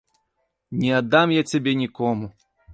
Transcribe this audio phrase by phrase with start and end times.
[0.85, 2.35] Не аддам я цябе нікому.